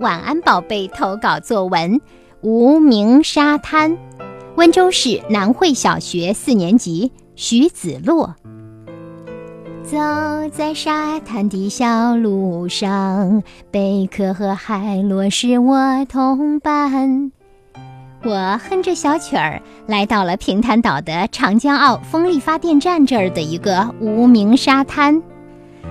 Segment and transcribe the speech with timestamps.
[0.00, 1.96] 晚安宝贝投稿作文
[2.40, 3.92] 《无名沙滩》，
[4.56, 8.34] 温州市南汇小学四年级徐子洛。
[9.84, 9.98] 走
[10.54, 17.30] 在沙滩的小路上，贝壳和海螺是我同伴。
[18.22, 25.22] 我哼着小曲儿，来到了平潭岛的长江澳风力发电站这儿的一个无名沙滩。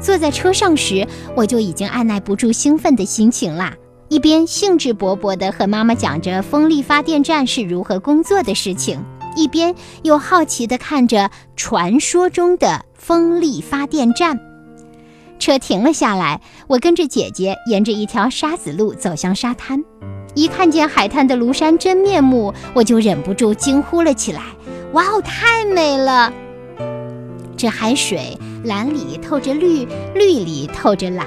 [0.00, 1.06] 坐在车上时，
[1.36, 3.74] 我就已经按耐不住兴奋的心情啦，
[4.10, 9.00] 一边兴致勃勃地和妈妈讲着风力发电站是如何工作的事情，
[9.36, 9.72] 一边
[10.02, 14.40] 又好奇地看着传说中的风力发电站。
[15.38, 19.80] 车停了下来，我跟着姐姐沿着一条沙子路走向沙滩。
[20.34, 24.42] 一看见海滩的庐山真面目，我就忍不住惊呼了起来
[24.92, 26.32] ：“哇哦，太美了！
[27.56, 29.86] 这海水蓝里透着绿，
[30.16, 31.26] 绿里透着蓝，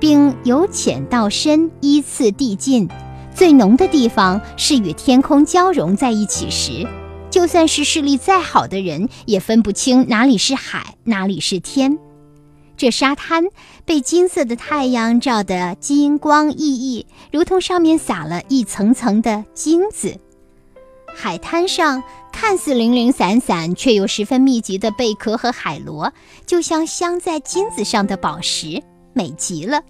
[0.00, 2.88] 并由浅到深依次递进。
[3.34, 6.86] 最浓的地方是与天空交融在一起时，
[7.30, 11.98] 就算是视力再好的人也分不清哪里是海，哪里是天。”
[12.78, 13.44] 这沙滩
[13.86, 20.14] 被金色的太阳照得金光熠熠，如同上面撒了一层层的金子。
[21.14, 26.12] 海滩上看似零零散散，却又十分密集的贝壳和海螺，
[26.44, 28.82] 就像镶在金子上的宝石，
[29.16, 29.82] 美极了。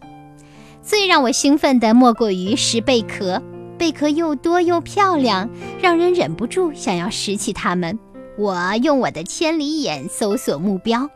[0.80, 3.42] 最让我兴奋的莫过于拾贝壳，
[3.76, 5.50] 贝壳又多又漂亮，
[5.82, 7.98] 让人忍不住想要拾起它们。
[8.38, 11.10] 我用我的千里眼搜索目标。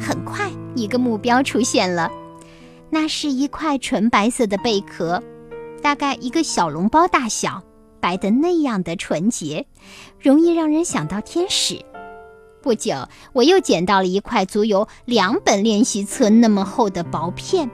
[0.00, 2.08] 很快，一个目标出现了，
[2.88, 5.20] 那是一块纯白色的贝壳，
[5.82, 7.62] 大概一个小笼包大小，
[7.98, 9.66] 白的那样的纯洁，
[10.20, 11.84] 容易让人想到天使。
[12.66, 17.70] 不久，我又捡到了一块足有两本练习册那么厚的薄片，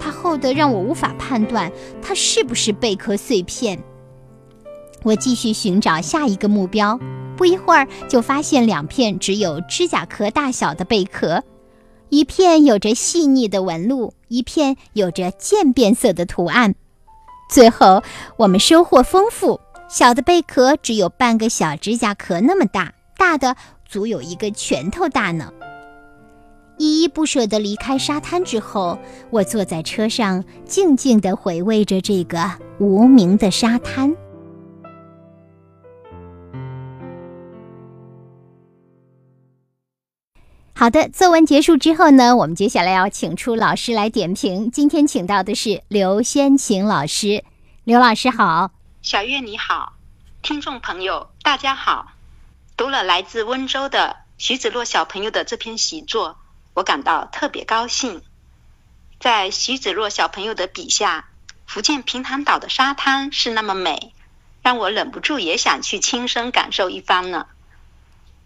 [0.00, 1.70] 它厚得让我无法判断
[2.02, 3.80] 它是不是贝壳碎片。
[5.04, 6.98] 我继续寻找下一个目标。
[7.36, 11.44] 不一会儿，就发现两片只有指甲壳大小的贝壳，
[12.08, 16.74] 一片有着细腻的纹路，一片有着渐变色的图案。
[17.48, 18.02] 最后，
[18.38, 23.56] 我们收获丰富，小的贝壳只有半个小指甲壳那么大，大的
[23.86, 25.52] 足有一个拳头大呢。
[26.78, 28.98] 依依不舍地离开沙滩之后，
[29.30, 32.38] 我坐在车上，静静地回味着这个
[32.78, 34.14] 无名的沙滩。
[40.74, 44.70] 好的，作文结束之后呢，我们接下来要请出老师来点评。
[44.70, 47.42] 今天请到的是刘先晴老师，
[47.84, 48.70] 刘老师好，
[49.00, 49.94] 小月你好，
[50.42, 52.15] 听众朋友大家好。
[52.76, 56.38] 读了来自温州的徐子洛小朋友的这篇习作，
[56.74, 58.22] 我感到特别高兴。
[59.18, 61.26] 在徐子洛小朋友的笔下，
[61.66, 64.12] 福建平潭岛的沙滩是那么美，
[64.62, 67.46] 让我忍不住也想去亲身感受一番呢。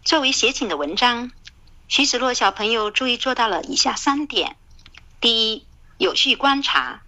[0.04, 1.32] 作为写景的文章。
[1.88, 4.56] 徐子洛小朋友注意做到了以下三点：
[5.20, 5.66] 第一，
[5.98, 7.02] 有序观察，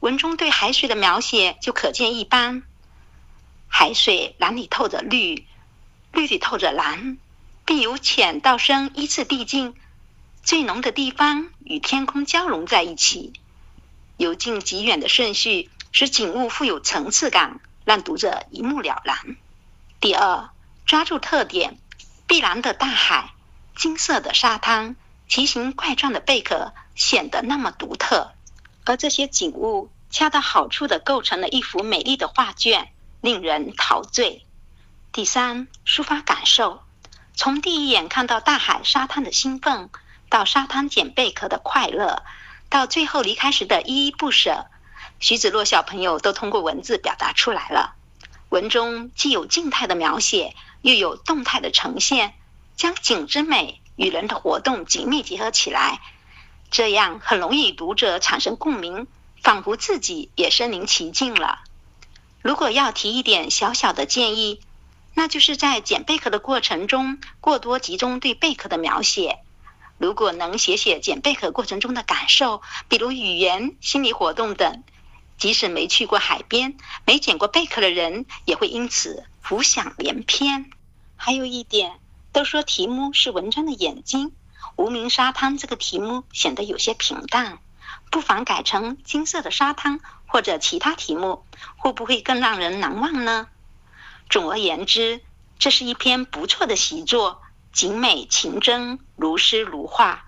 [0.00, 2.62] 文中对海水的描写就可见一斑。
[3.68, 5.47] 海水蓝里透着绿，
[6.12, 7.18] 绿里透着蓝，
[7.64, 9.74] 并由浅到深依次递进，
[10.42, 13.32] 最浓的地方与天空交融在一起。
[14.16, 19.36] 由近及远的顺序使景物富有层次感，让读者一目了然。
[20.00, 20.50] 第二，
[20.86, 21.78] 抓住特点，
[22.26, 23.30] 碧蓝的大海。
[23.76, 24.96] 金色的沙滩，
[25.28, 28.32] 奇形怪状的贝壳显得那么独特，
[28.84, 32.88] 而这些景物恰到好处地构成了一幅美丽的画卷，
[33.20, 34.44] 令人陶醉。
[35.10, 36.82] 第三，抒发感受，
[37.34, 39.90] 从第一眼看到大海沙滩的兴奋，
[40.28, 42.22] 到沙滩捡贝壳的快乐，
[42.68, 44.66] 到最后离开时的依依不舍，
[45.18, 47.94] 徐子洛小朋友都通过文字表达出来了。
[48.50, 52.34] 文中既有静态的描写，又有动态的呈现。
[52.76, 56.00] 将景之美与人的活动紧密结合起来，
[56.70, 59.08] 这样很容易与读者产生共鸣，
[59.42, 61.58] 仿佛自己也身临其境了。
[62.40, 64.60] 如果要提一点小小的建议，
[65.18, 69.40] 那就是在捡贝壳的过程中过多集中对贝壳的描写。
[69.98, 74.84] 如果能写写捡贝壳过程中的感受，比如语言、心理活动等，
[75.36, 80.70] 即使没去过海边、没捡过贝壳的人，也会因此浮想联翩。
[81.16, 81.98] 还有一点。
[82.30, 84.30] 都说题目是文章的眼睛，
[84.76, 87.58] 无名沙滩这个题目显得有些平淡，
[88.12, 91.42] 不妨改成金色的沙滩或者其他题目，
[91.76, 93.48] 会不会更让人难忘呢？
[94.28, 95.20] 总而言之，
[95.58, 97.40] 这是一篇不错的习作，
[97.72, 100.24] 景美情真，如诗如画。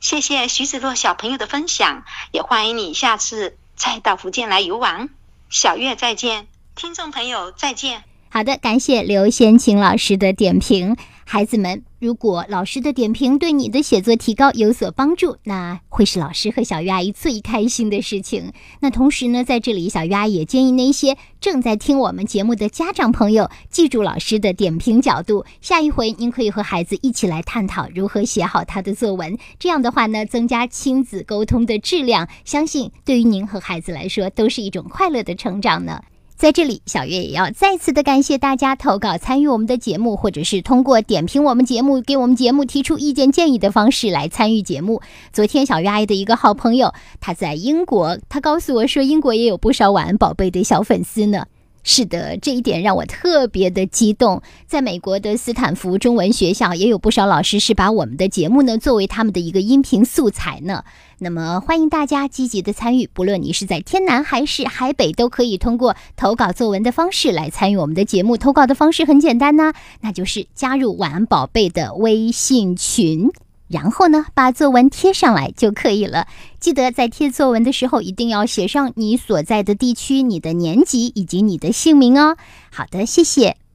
[0.00, 5.08] 谢谢徐子洛小朋友的分享，也欢迎你下次再到福建来游玩。
[5.48, 6.46] 小月再见，
[6.76, 8.04] 听众朋友再见。
[8.30, 10.96] 好的，感谢刘先琴老师的点评。
[11.24, 18.52] 孩子们，如果老师的点评对你的写作提高有所帮助，那会是老师和小鱼阿姨最开心的事情。
[18.80, 25.44] 那同时呢，在这里，小鱼阿姨也建议那些正在听我们节目的家长朋友，记住老师的点评角度。
[25.60, 29.36] 下一回您可以和孩子一起来探讨如何写好他的作文。
[29.58, 36.02] 这样的话呢，增加亲子沟通的质量，相信对于您和孩子来说都是一种快乐的成长呢。
[36.38, 45.02] 在这里，小月也要再次的感谢大家投稿参与我们的节目，或者是通过点评我们节目、给我们节目提出意见建议的方式来参与节目。
[45.32, 51.46] 昨天，小月阿姨的一个好朋友，她在英国，她告诉我说，英国也有不少晚安宝贝的小粉丝呢。
[51.90, 54.42] 是的，这一点让我特别的激动。
[54.66, 60.84] 在美国的斯坦福中文学校，也有不少老师是把我们的节目呢作为他们的一个音频素材呢。
[61.20, 68.36] 那么，欢迎大家积极的参与，不论你是在天南还是海北，都可以通过投稿作文的方式来参与我们的节目。
[68.36, 73.30] 投稿的方式很简单呢，那就是加入晚安宝贝的微信群。
[73.68, 76.26] 然后呢，把作文贴上来就可以了。
[76.58, 82.38] 记得在贴作文的时候，一定要写上你所在的地区、你的年级以及你的姓名哦。
[82.70, 83.58] 好的，谢谢。